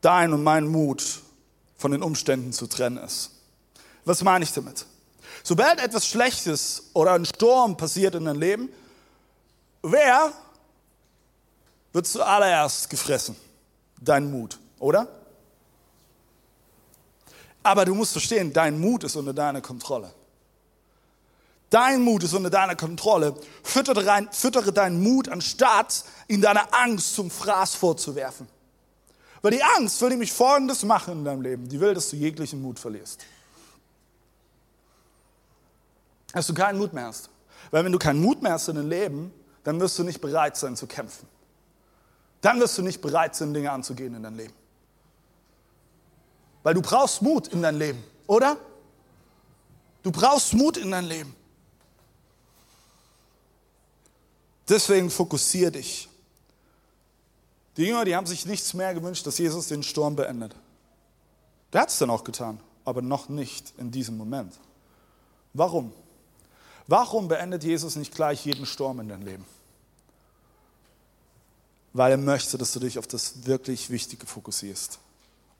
[0.00, 1.20] dein und mein Mut
[1.76, 3.30] von den Umständen zu trennen ist.
[4.04, 4.86] Was meine ich damit?
[5.42, 8.68] Sobald etwas Schlechtes oder ein Sturm passiert in deinem Leben,
[9.82, 10.32] wer
[11.92, 13.36] wird zuallererst gefressen?
[14.00, 15.19] Dein Mut, oder?
[17.62, 20.12] Aber du musst verstehen, dein Mut ist unter deiner Kontrolle.
[21.68, 23.34] Dein Mut ist unter deiner Kontrolle.
[23.62, 28.48] Füttere, rein, füttere deinen Mut, anstatt ihn deiner Angst zum Fraß vorzuwerfen.
[29.42, 31.68] Weil die Angst will nämlich Folgendes machen in deinem Leben.
[31.68, 33.24] Die will, dass du jeglichen Mut verlierst
[36.32, 37.30] dass du keinen Mut mehr hast.
[37.70, 39.32] Weil wenn du keinen Mut mehr hast in deinem Leben,
[39.64, 41.26] dann wirst du nicht bereit sein zu kämpfen.
[42.40, 44.54] Dann wirst du nicht bereit sein, Dinge anzugehen in deinem Leben.
[46.62, 48.56] Weil du brauchst Mut in deinem Leben, oder?
[50.02, 51.36] Du brauchst Mut in deinem Leben.
[54.68, 56.08] Deswegen fokussier dich.
[57.76, 60.54] Die Jünger, die haben sich nichts mehr gewünscht, dass Jesus den Sturm beendet.
[61.72, 64.54] Der hat es dann auch getan, aber noch nicht in diesem Moment.
[65.54, 65.92] Warum?
[66.86, 69.44] Warum beendet Jesus nicht gleich jeden Sturm in deinem Leben?
[71.92, 74.98] Weil er möchte, dass du dich auf das wirklich Wichtige fokussierst.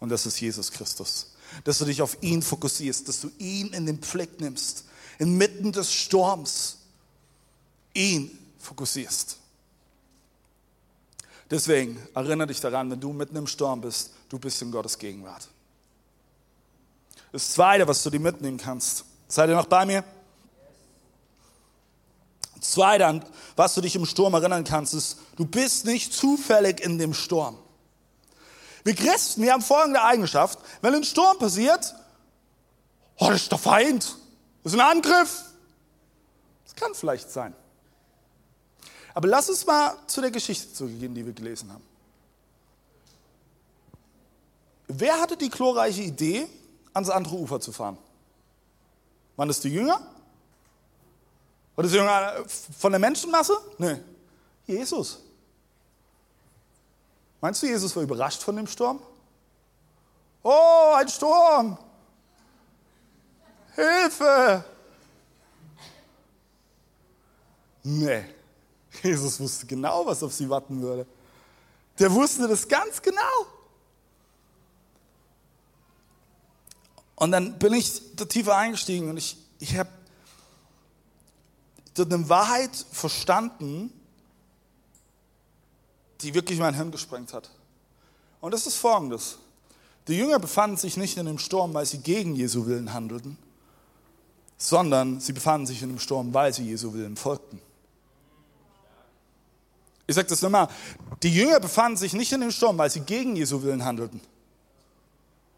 [0.00, 1.32] Und das ist Jesus Christus.
[1.64, 4.84] Dass du dich auf ihn fokussierst, dass du ihn in den Blick nimmst,
[5.18, 6.78] inmitten des Sturms.
[7.92, 9.36] Ihn fokussierst.
[11.50, 15.48] Deswegen erinnere dich daran, wenn du mitten im Sturm bist, du bist in Gottes Gegenwart.
[17.32, 20.04] Das Zweite, was du dir mitnehmen kannst, seid ihr noch bei mir?
[22.56, 23.22] Das Zweite,
[23.56, 27.58] was du dich im Sturm erinnern kannst, ist, du bist nicht zufällig in dem Sturm.
[28.84, 30.58] Wir Christen, wir haben folgende Eigenschaft.
[30.80, 31.94] Wenn ein Sturm passiert,
[33.16, 34.16] oh, das ist der Feind.
[34.62, 35.44] Das ist ein Angriff.
[36.64, 37.54] Das kann vielleicht sein.
[39.14, 41.84] Aber lass uns mal zu der Geschichte zurückgehen, die wir gelesen haben.
[44.88, 46.48] Wer hatte die glorreiche Idee,
[46.92, 47.98] ans andere Ufer zu fahren?
[49.36, 50.00] Waren das die Jünger?
[51.76, 52.44] War das die Jünger
[52.78, 53.56] von der Menschenmasse?
[53.78, 53.96] Nee.
[54.66, 55.20] Jesus.
[57.40, 59.00] Meinst du, Jesus war überrascht von dem Sturm?
[60.42, 61.78] Oh, ein Sturm!
[63.74, 64.64] Hilfe!
[67.82, 68.24] Nee.
[69.02, 71.06] Jesus wusste genau, was auf sie warten würde.
[71.98, 73.46] Der wusste das ganz genau.
[77.16, 79.90] Und dann bin ich da tiefer eingestiegen und ich, ich habe
[81.94, 83.92] dort eine Wahrheit verstanden,
[86.22, 87.50] die wirklich mein Hirn gesprengt hat.
[88.40, 89.38] Und das ist folgendes.
[90.08, 93.36] Die Jünger befanden sich nicht in dem Sturm, weil sie gegen Jesu Willen handelten,
[94.56, 97.60] sondern sie befanden sich in dem Sturm, weil sie Jesu Willen folgten.
[100.06, 100.68] Ich sage das nochmal.
[101.22, 104.20] Die Jünger befanden sich nicht in dem Sturm, weil sie gegen Jesu Willen handelten.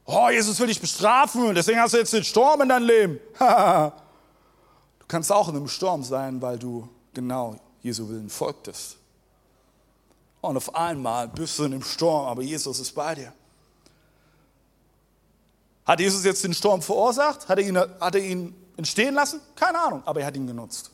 [0.04, 3.20] Oh, Jesus will dich bestrafen, deswegen hast du jetzt den Sturm in deinem Leben.
[3.38, 3.92] du
[5.08, 8.98] kannst auch in einem Sturm sein, weil du genau Jesu Willen folgtest.
[10.42, 13.32] Und auf einmal bist du in dem Sturm, aber Jesus ist bei dir.
[15.86, 17.48] Hat Jesus jetzt den Sturm verursacht?
[17.48, 19.40] Hat er ihn, hat er ihn entstehen lassen?
[19.56, 20.90] Keine Ahnung, aber er hat ihn genutzt.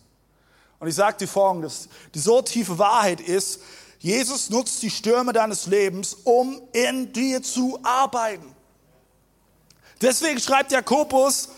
[0.78, 3.60] Und ich sage dir folgendes, die so tiefe Wahrheit ist,
[3.98, 8.54] Jesus nutzt die Stürme deines Lebens, um in dir zu arbeiten.
[10.00, 11.48] Deswegen schreibt Jakobus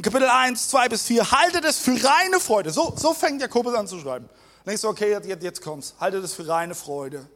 [0.00, 2.70] Kapitel 1, 2 bis 4, haltet es für reine Freude.
[2.70, 4.28] So, so fängt Jakobus an zu schreiben.
[4.66, 5.94] Denkst du, okay, jetzt, jetzt kommt's.
[5.98, 7.26] Haltet es für reine Freude.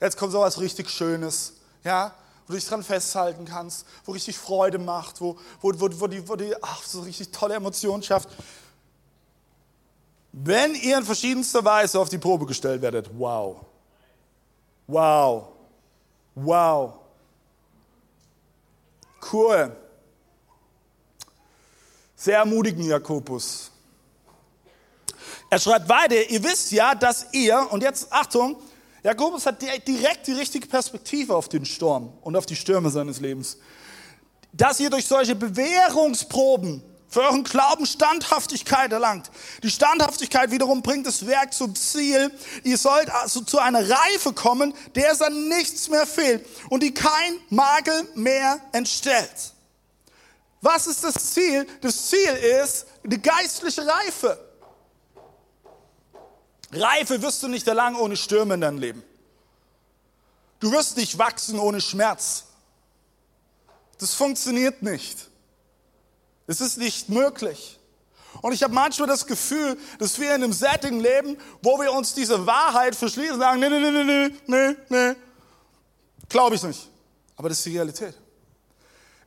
[0.00, 1.54] Jetzt kommt sowas richtig Schönes.
[1.84, 2.14] Ja,
[2.46, 6.28] wo du dich dran festhalten kannst, wo richtig Freude macht, wo, wo, wo, wo, die,
[6.28, 8.28] wo die ach, so richtig tolle Emotionen schafft.
[10.32, 13.64] Wenn ihr in verschiedenster Weise auf die Probe gestellt werdet, wow.
[14.86, 15.48] Wow.
[16.34, 16.94] Wow.
[19.32, 19.76] Cool.
[22.16, 23.70] Sehr ermutigend, Jakobus.
[25.50, 28.56] Er schreibt weiter, ihr wisst ja, dass ihr, und jetzt Achtung,
[29.02, 33.58] Jakobus hat direkt die richtige Perspektive auf den Sturm und auf die Stürme seines Lebens.
[34.52, 39.32] Dass ihr durch solche Bewährungsproben für euren Glauben Standhaftigkeit erlangt.
[39.64, 42.30] Die Standhaftigkeit wiederum bringt das Werk zum Ziel.
[42.62, 46.94] Ihr sollt also zu einer Reife kommen, der es dann nichts mehr fehlt und die
[46.94, 49.54] kein Makel mehr entstellt.
[50.60, 51.66] Was ist das Ziel?
[51.80, 52.30] Das Ziel
[52.62, 54.49] ist die geistliche Reife.
[56.72, 59.02] Reife wirst du nicht erlangen ohne Stürme in deinem Leben.
[60.60, 62.44] Du wirst nicht wachsen ohne Schmerz.
[63.98, 65.28] Das funktioniert nicht.
[66.46, 67.78] Es ist nicht möglich.
[68.42, 72.14] Und ich habe manchmal das Gefühl, dass wir in einem Setting leben, wo wir uns
[72.14, 75.16] diese Wahrheit verschließen und sagen, nee, nee, nee, nee, nee, nee.
[76.28, 76.88] Glaube ich nicht.
[77.36, 78.14] Aber das ist die Realität.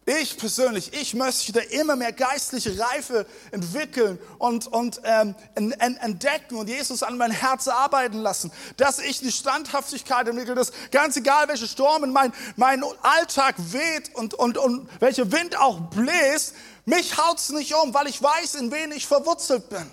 [0.05, 7.03] Ich persönlich, ich möchte immer mehr geistliche Reife entwickeln und, und ähm, entdecken und Jesus
[7.03, 12.03] an mein Herz arbeiten lassen, dass ich die Standhaftigkeit entwickle, dass ganz egal, welche Sturm
[12.03, 17.73] in mein, mein Alltag weht und, und, und welcher Wind auch bläst, mich haut's nicht
[17.73, 19.89] um, weil ich weiß, in wen ich verwurzelt bin.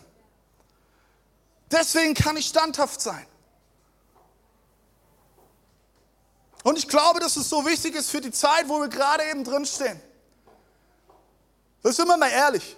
[1.70, 3.27] Deswegen kann ich standhaft sein.
[6.62, 9.44] Und ich glaube, dass es so wichtig ist für die Zeit, wo wir gerade eben
[9.44, 10.01] drinstehen.
[11.83, 12.77] Das sind wir mal ehrlich.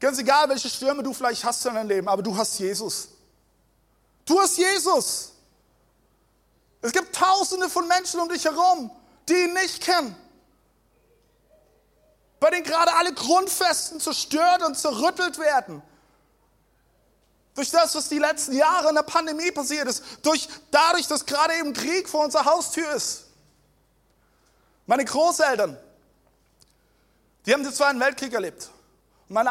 [0.00, 3.08] Ganz egal, welche Stürme du vielleicht hast in deinem Leben, aber du hast Jesus.
[4.24, 5.32] Du hast Jesus.
[6.80, 8.90] Es gibt tausende von Menschen um dich herum,
[9.28, 10.16] die ihn nicht kennen.
[12.40, 15.82] Bei denen gerade alle Grundfesten zerstört und zerrüttelt werden.
[17.58, 21.54] Durch das, was die letzten Jahre in der Pandemie passiert ist, durch, dadurch, dass gerade
[21.54, 23.24] eben Krieg vor unserer Haustür ist.
[24.86, 25.76] Meine Großeltern,
[27.44, 28.70] die haben den Zweiten Weltkrieg erlebt.
[29.26, 29.50] Meine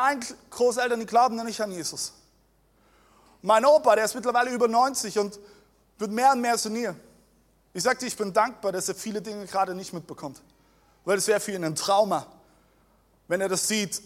[0.49, 2.13] Großeltern, die glauben noch nicht an Jesus.
[3.41, 5.37] Mein Opa, der ist mittlerweile über 90 und
[5.97, 6.95] wird mehr und mehr senior.
[7.73, 10.41] Ich sagte, ich bin dankbar, dass er viele Dinge gerade nicht mitbekommt.
[11.03, 12.25] Weil es wäre für ihn ein Trauma,
[13.27, 14.01] wenn er das sieht,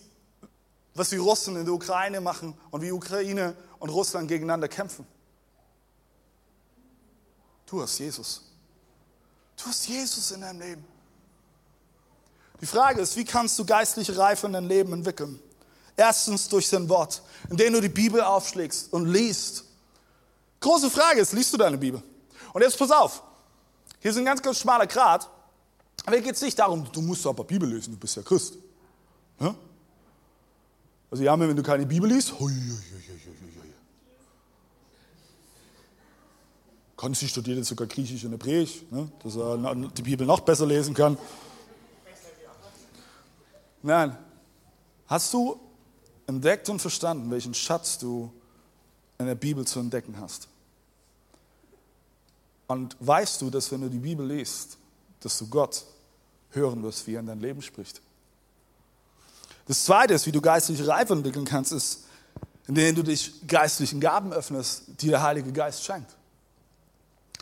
[0.94, 5.06] was die Russen in der Ukraine machen und wie Ukraine und Russland gegeneinander kämpfen.
[7.66, 8.42] Du hast Jesus.
[9.58, 10.86] Du hast Jesus in deinem Leben.
[12.60, 15.40] Die Frage ist, wie kannst du geistliche Reife in deinem Leben entwickeln?
[15.96, 19.66] Erstens durch sein Wort, indem du die Bibel aufschlägst und liest.
[20.60, 22.04] Große Frage ist, liest du deine Bibel?
[22.54, 23.24] Und jetzt pass auf,
[24.00, 25.30] hier ist ein ganz, ganz schmaler Grat.
[26.06, 28.56] Aber hier geht es nicht darum, du musst aber Bibel lesen, du bist ja Christ.
[29.40, 29.56] Ja?
[31.12, 33.74] Also ja, wenn du keine Bibel liest, hui, hui, hui,
[36.96, 40.94] Konzi studiert jetzt sogar Griechisch und Hebräisch, ne, dass er die Bibel noch besser lesen
[40.94, 41.18] kann.
[43.82, 44.16] Nein.
[45.08, 45.60] Hast du
[46.28, 48.32] entdeckt und verstanden, welchen Schatz du
[49.18, 50.48] in der Bibel zu entdecken hast?
[52.68, 54.78] Und weißt du, dass wenn du die Bibel liest,
[55.20, 55.84] dass du Gott
[56.52, 58.02] hören wirst, wie er in dein Leben spricht?
[59.68, 62.06] Das Zweite ist, wie du geistliche Reife entwickeln kannst, ist,
[62.68, 66.16] indem du dich geistlichen Gaben öffnest, die der Heilige Geist schenkt.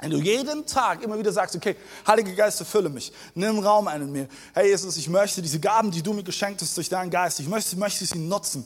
[0.01, 1.75] Wenn du jeden Tag immer wieder sagst, okay,
[2.07, 4.29] Heiliger Geist, erfülle mich, nimm Raum ein in mir.
[4.53, 7.47] Hey Jesus, ich möchte diese Gaben, die du mir geschenkt hast durch deinen Geist, ich
[7.47, 8.65] möchte, ich möchte sie nutzen.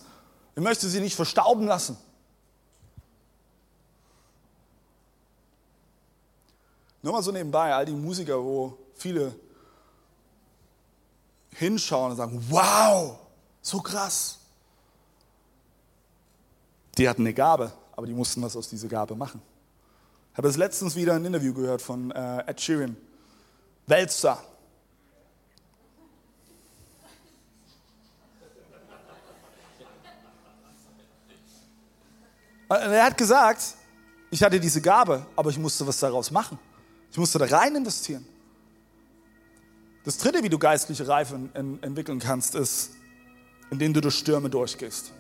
[0.56, 1.98] Ich möchte sie nicht verstauben lassen.
[7.02, 9.36] Nur mal so nebenbei, all die Musiker, wo viele
[11.56, 13.20] hinschauen und sagen, wow,
[13.64, 14.38] so krass.
[16.98, 19.42] Die hatten eine Gabe, aber die mussten was aus dieser Gabe machen.
[20.32, 22.96] Ich habe es letztens wieder ein Interview gehört von äh, Ed Sheeran,
[23.88, 24.44] Weltstar.
[32.70, 33.76] Er hat gesagt,
[34.32, 36.58] ich hatte diese Gabe, aber ich musste was daraus machen.
[37.12, 38.26] Ich musste da rein investieren.
[40.04, 42.92] Das dritte, wie du geistliche Reife entwickeln kannst, ist,
[43.70, 45.12] indem du durch Stürme durchgehst.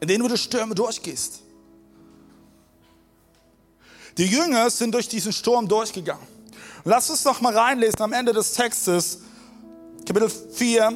[0.00, 1.42] Indem du durch Stürme durchgehst.
[4.18, 6.26] Die Jünger sind durch diesen Sturm durchgegangen.
[6.84, 9.20] Lass uns noch mal reinlesen am Ende des Textes,
[10.06, 10.92] Kapitel 4,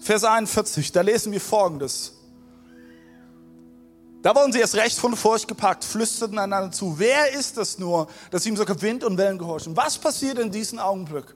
[0.00, 0.92] Vers 41.
[0.92, 2.12] Da lesen wir folgendes.
[4.22, 6.98] Da wurden sie erst recht von Furcht gepackt, flüsterten einander zu.
[6.98, 9.76] Wer ist das nur, dass ihm sogar Wind und Wellen gehorchen?
[9.76, 11.26] Was passiert in diesem Augenblick?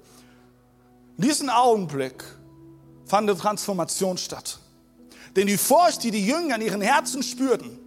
[1.18, 2.24] In diesem Augenblick
[3.08, 4.58] fand eine Transformation statt.
[5.34, 7.78] Denn die Furcht, die die Jünger in ihren Herzen spürten,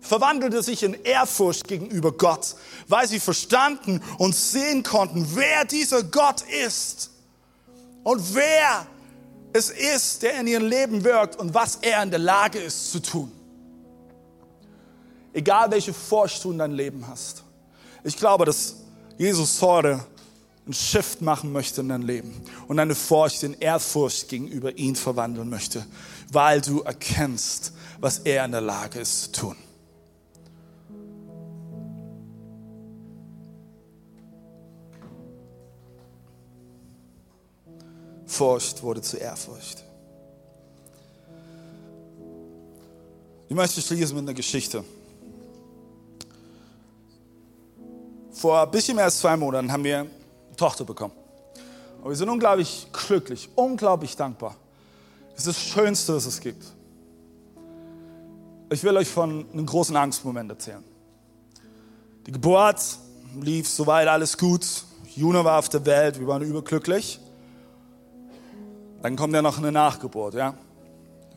[0.00, 2.56] verwandelte sich in Ehrfurcht gegenüber Gott,
[2.88, 7.10] weil sie verstanden und sehen konnten, wer dieser Gott ist
[8.02, 8.86] und wer
[9.52, 13.00] es ist, der in ihrem Leben wirkt und was er in der Lage ist zu
[13.00, 13.30] tun.
[15.32, 17.44] Egal welche Furcht du in deinem Leben hast.
[18.04, 18.76] Ich glaube, dass
[19.18, 20.04] Jesus heute
[20.64, 22.32] einen Shift machen möchte in dein Leben
[22.68, 25.84] und deine Furcht in Ehrfurcht gegenüber ihm verwandeln möchte,
[26.30, 29.56] weil du erkennst, was er in der Lage ist zu tun.
[38.26, 39.84] Furcht wurde zu Ehrfurcht.
[43.48, 44.82] Ich möchte schließen mit einer Geschichte.
[48.30, 50.06] Vor ein bisschen mehr als zwei Monaten haben wir
[50.62, 51.14] Tochter bekommen.
[52.02, 54.54] Und wir sind unglaublich glücklich, unglaublich dankbar.
[55.34, 56.64] Das ist das Schönste, was es gibt.
[58.70, 60.84] Ich will euch von einem großen Angstmoment erzählen.
[62.26, 62.80] Die Geburt
[63.40, 64.64] lief soweit alles gut.
[65.16, 67.18] Juna war auf der Welt, wir waren überglücklich.
[69.02, 70.54] Dann kommt ja noch eine Nachgeburt, ja.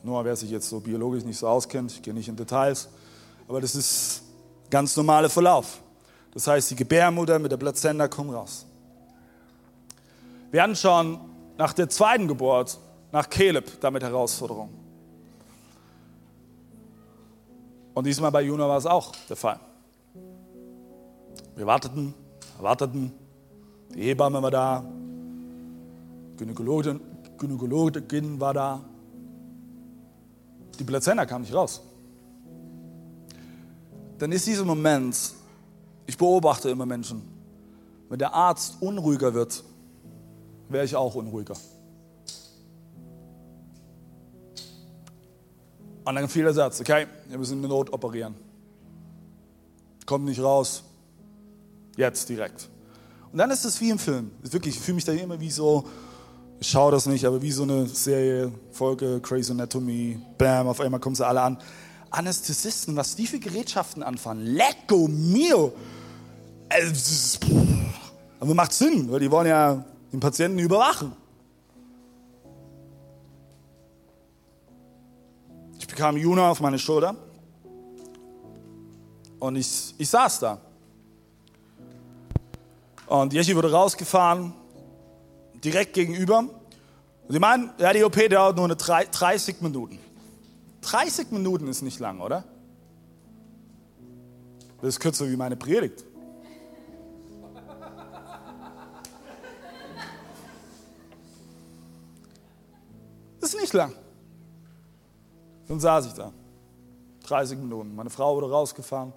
[0.04, 2.90] Nur wer sich jetzt so biologisch nicht so auskennt, ich gehe nicht in Details,
[3.48, 4.22] aber das ist
[4.70, 5.80] ganz normaler Verlauf.
[6.32, 8.68] Das heißt, die Gebärmutter mit der Plazenta kommt raus.
[10.56, 11.20] Wir hatten schon
[11.58, 12.80] nach der zweiten Geburt,
[13.12, 14.74] nach Caleb, damit Herausforderungen.
[17.94, 19.60] Und diesmal bei Juna war es auch der Fall.
[21.58, 22.14] Wir warteten,
[22.62, 23.12] warteten,
[23.94, 24.86] die Hebamme war da,
[26.38, 27.02] Gynäkologin,
[27.38, 28.82] Gynäkologin war da.
[30.80, 31.82] Die Plazenta kam nicht raus.
[34.20, 35.34] Dann ist dieser Moment,
[36.06, 37.24] ich beobachte immer Menschen,
[38.08, 39.62] wenn der Arzt unruhiger wird,
[40.70, 41.56] wäre ich auch unruhiger.
[46.06, 48.36] Und dann fiel der Satz, okay, wir müssen eine Not operieren.
[50.06, 50.84] Kommt nicht raus.
[51.98, 52.70] Jetzt direkt.
[53.32, 54.32] Und dann ist es wie im Film.
[54.44, 55.86] Wirklich, ich fühle mich da immer wie so,
[56.60, 61.00] ich schaue das nicht, aber wie so eine Serie, Folge, Crazy Anatomy, bam, auf einmal
[61.00, 61.58] kommen sie alle an.
[62.12, 64.42] Anästhesisten, was die für Gerätschaften anfahren.
[64.46, 65.74] Lecco mio!
[66.70, 67.40] Also,
[68.40, 71.14] aber macht Sinn, weil die wollen ja den Patienten überwachen.
[75.80, 77.16] Ich bekam Juna auf meine Schulter
[79.40, 80.62] und ich, ich saß da.
[83.08, 84.54] Und Jeschi wurde rausgefahren,
[85.64, 86.40] direkt gegenüber.
[86.40, 86.50] Und
[87.30, 90.00] sie meinen, ja, die OP dauert nur eine 30 Minuten.
[90.82, 92.44] 30 Minuten ist nicht lang, oder?
[94.82, 96.04] Das ist kürzer wie meine Predigt.
[103.56, 103.94] Nicht lang.
[105.68, 106.32] Dann saß ich da.
[107.24, 107.96] 30 Minuten.
[107.96, 109.14] Meine Frau wurde rausgefahren.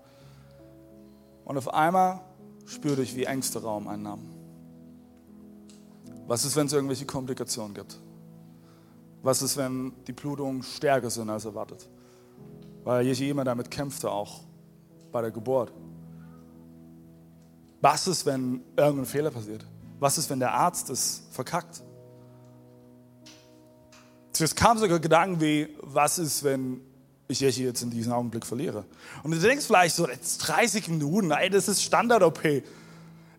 [1.44, 2.20] Und auf einmal
[2.66, 4.34] spürte ich, wie Ängste Raum einnahmen.
[6.26, 7.98] Was ist, wenn es irgendwelche Komplikationen gibt?
[9.22, 11.88] Was ist, wenn die Blutungen stärker sind als erwartet?
[12.84, 14.40] Weil Jesu immer damit kämpfte, auch
[15.10, 15.72] bei der Geburt.
[17.80, 19.64] Was ist, wenn irgendein Fehler passiert?
[19.98, 21.82] Was ist, wenn der Arzt es verkackt?
[24.40, 26.80] Es kam sogar Gedanken wie, was ist, wenn
[27.28, 28.84] ich Jechi jetzt in diesem Augenblick verliere?
[29.22, 32.42] Und du denkst vielleicht so, jetzt 30 Minuten, ey, das ist Standard-OP.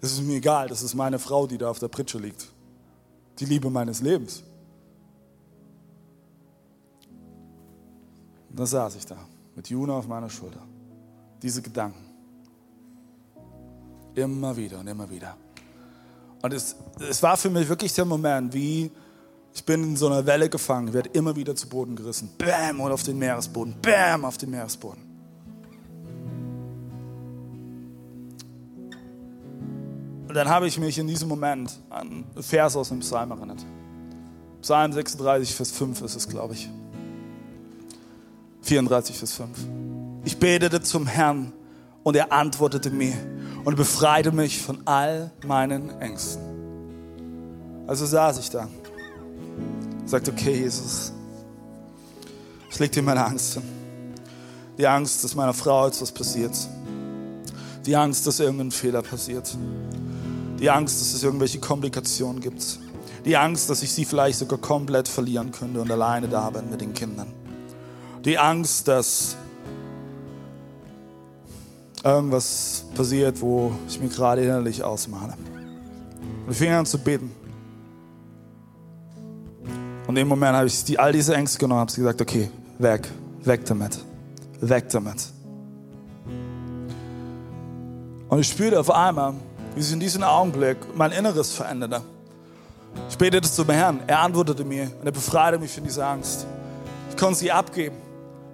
[0.01, 2.47] Das ist mir egal, das ist meine Frau, die da auf der Pritsche liegt.
[3.39, 4.43] Die Liebe meines Lebens.
[8.49, 9.17] Und da saß ich da,
[9.55, 10.61] mit Juna auf meiner Schulter.
[11.41, 12.05] Diese Gedanken.
[14.15, 15.37] Immer wieder und immer wieder.
[16.41, 18.91] Und es, es war für mich wirklich der Moment, wie
[19.53, 22.29] ich bin in so einer Welle gefangen, werde immer wieder zu Boden gerissen.
[22.37, 23.75] Bäm und auf den Meeresboden.
[23.81, 25.09] Bäm auf den Meeresboden.
[30.27, 33.65] Und dann habe ich mich in diesem Moment an Vers aus dem Psalm erinnert.
[34.61, 36.69] Psalm 36, Vers 5 ist es, glaube ich.
[38.61, 39.49] 34, Vers 5.
[40.25, 41.51] Ich betete zum Herrn
[42.03, 43.15] und er antwortete mir
[43.63, 46.43] und befreite mich von all meinen Ängsten.
[47.87, 48.67] Also saß ich da
[50.05, 51.11] sagt, okay, Jesus,
[52.69, 53.63] ich lege dir meine Angst hin.
[54.77, 56.55] Die Angst, dass meiner Frau etwas passiert.
[57.85, 59.57] Die Angst, dass irgendein Fehler passiert.
[60.59, 62.79] Die Angst, dass es irgendwelche Komplikationen gibt.
[63.25, 66.81] Die Angst, dass ich sie vielleicht sogar komplett verlieren könnte und alleine da bin mit
[66.81, 67.33] den Kindern.
[68.23, 69.35] Die Angst, dass
[72.03, 75.33] irgendwas passiert, wo ich mir gerade innerlich ausmale.
[76.45, 77.31] Und ich fing an zu beten.
[80.09, 82.49] Und im Moment habe ich die, all diese Ängste genommen und habe gesagt, okay,
[82.79, 83.07] weg,
[83.43, 83.99] weg damit,
[84.59, 85.27] weg damit.
[88.27, 89.35] Und ich spürte auf einmal,
[89.75, 92.01] wie sich in diesem Augenblick mein Inneres veränderte.
[93.07, 96.47] Ich betete zum Herrn, er antwortete mir und er befreite mich von dieser Angst.
[97.11, 97.97] Ich konnte sie abgeben.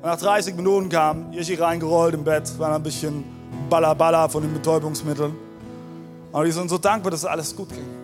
[0.02, 3.24] Und nach 30 Minuten kam Jeschi reingerollt im Bett, war ein bisschen
[3.70, 5.34] Balla von den Betäubungsmitteln.
[6.34, 7.95] Und wir sind so dankbar, dass alles gut ging.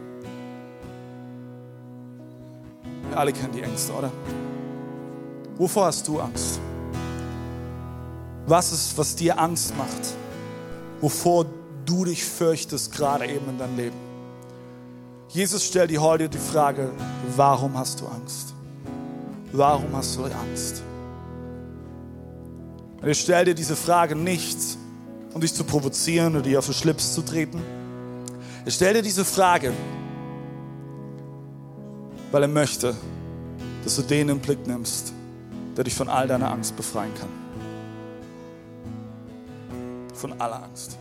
[3.11, 4.09] Wir alle kennen die Ängste, oder?
[5.57, 6.61] Wovor hast du Angst?
[8.47, 10.15] Was ist, was dir Angst macht?
[11.01, 11.45] Wovor
[11.85, 13.97] du dich fürchtest, gerade eben in deinem Leben?
[15.27, 16.89] Jesus stellt dir heute die Frage,
[17.35, 18.53] warum hast du Angst?
[19.51, 20.81] Warum hast du Angst?
[23.01, 24.57] Und er stellt dir diese Frage nicht,
[25.33, 27.61] um dich zu provozieren oder dir auf den Schlips zu treten.
[28.63, 29.73] Er stellt dir diese Frage,
[32.31, 32.95] weil er möchte,
[33.83, 35.13] dass du den im Blick nimmst,
[35.75, 37.29] der dich von all deiner Angst befreien kann.
[40.13, 40.97] Von aller Angst.